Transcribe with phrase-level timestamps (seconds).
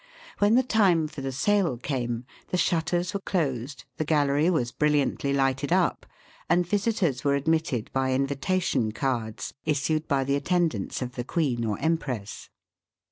[0.39, 5.31] When the time for the sale came, the shutters were closed, the gallery was brilliantly
[5.31, 6.07] lighted up,
[6.49, 11.77] and visitors were admitted by invitation cards issued by the attendants of the Queen or
[11.79, 12.49] Empress.